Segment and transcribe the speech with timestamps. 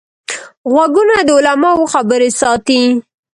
[0.71, 2.81] غوږونه د علماوو خبرې ساتي